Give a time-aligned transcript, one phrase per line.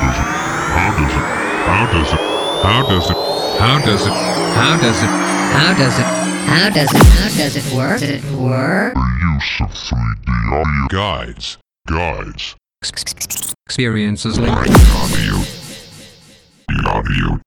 [0.00, 1.20] How does it?
[1.60, 2.18] How does it?
[2.62, 3.16] How does it?
[3.60, 4.12] How does it?
[4.56, 6.06] How does it?
[6.46, 7.02] How does it?
[7.02, 8.00] How does it work?
[8.00, 8.94] Does it work?
[8.94, 9.00] The
[9.34, 11.58] use of 3D audio guides.
[11.86, 12.56] Guides.
[13.66, 14.58] Experiences linked.
[14.58, 15.44] Audio.
[16.68, 17.40] The audio.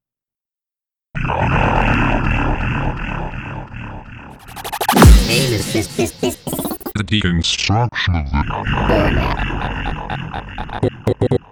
[6.95, 8.31] The deconstruction of
[11.19, 11.42] the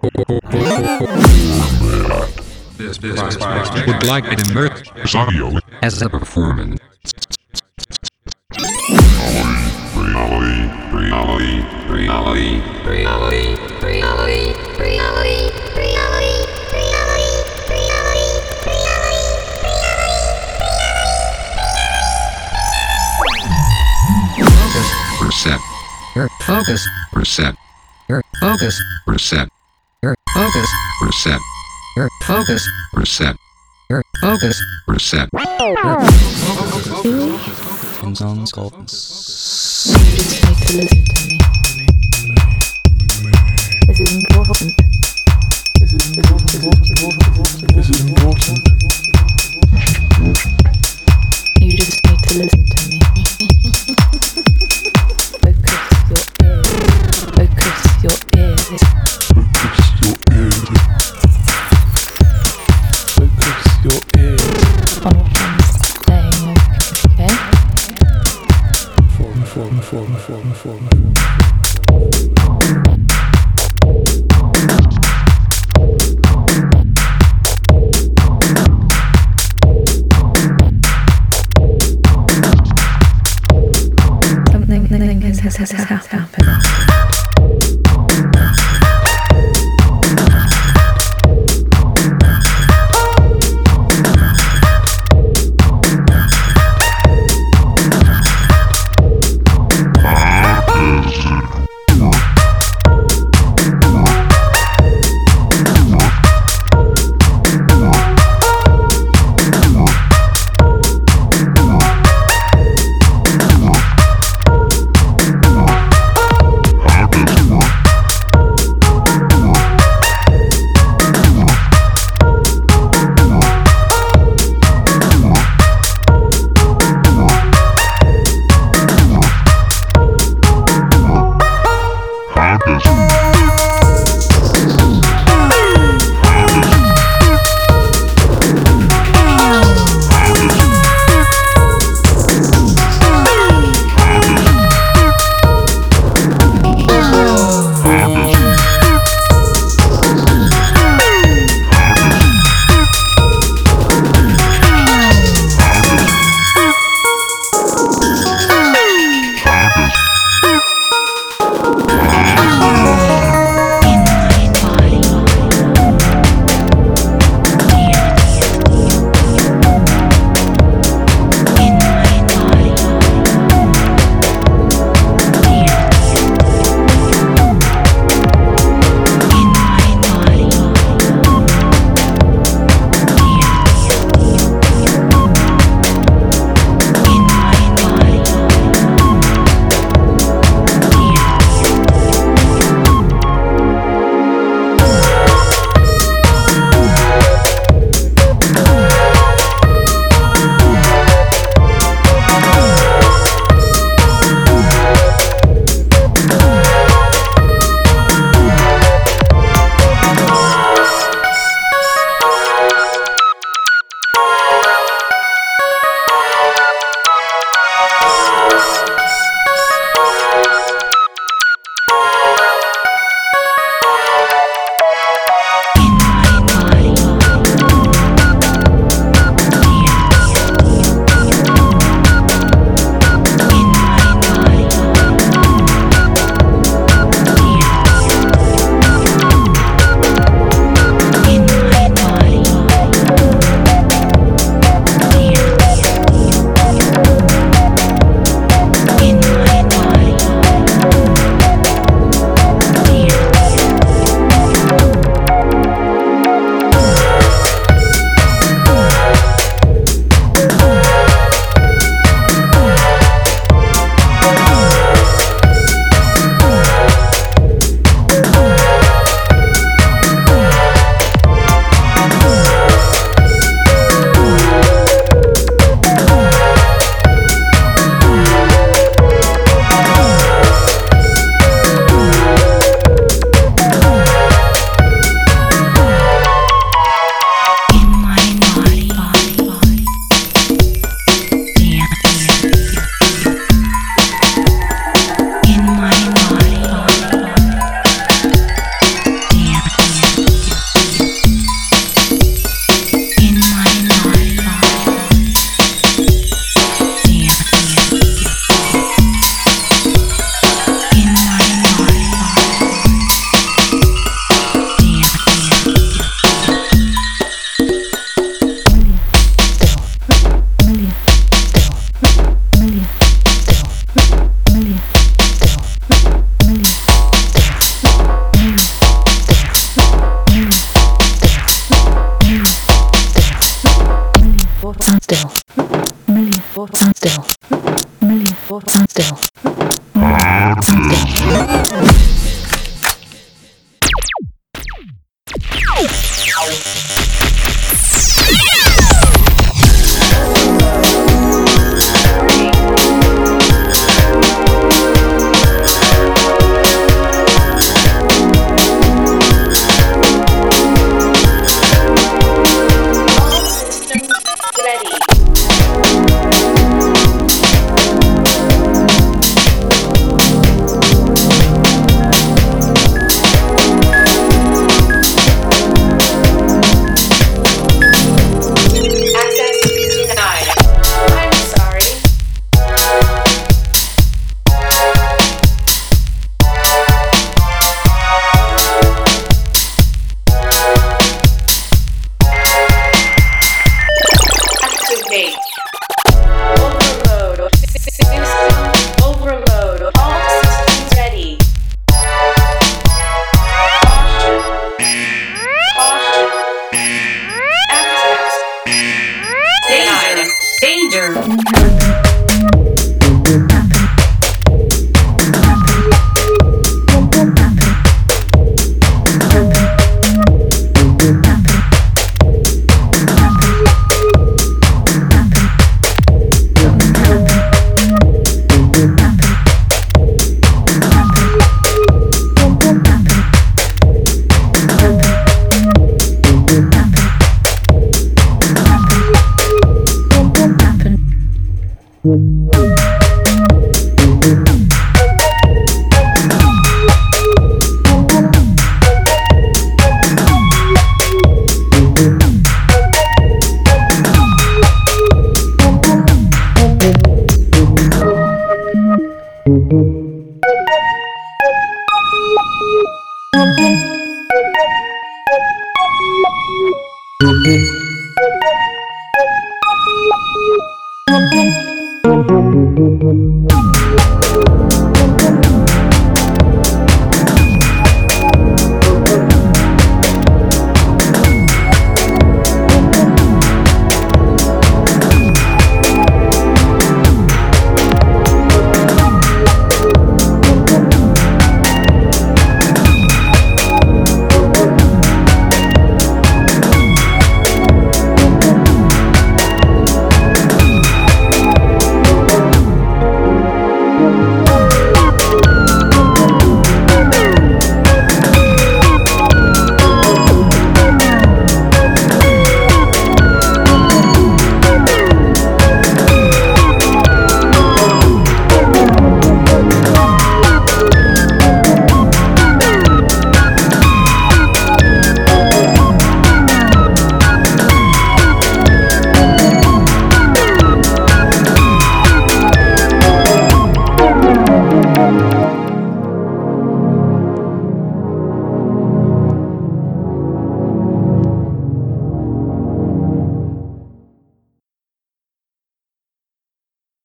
[2.78, 3.38] This business
[3.88, 5.58] would like it immersed audio.
[5.82, 6.80] as a performance.
[25.22, 25.60] Reset.
[26.16, 26.88] Your focus.
[27.14, 27.56] Reset.
[28.10, 28.80] Your focus.
[29.08, 29.61] Your focus.
[31.02, 31.40] Reset.
[31.98, 32.68] Your focus.
[32.94, 33.36] Reset.
[33.90, 34.62] Your focus.
[34.88, 35.30] Reset.
[38.04, 41.38] in songs called Just need to listen to me.
[43.88, 44.72] This is important.
[45.80, 47.21] This is important.
[85.70, 86.01] gracias.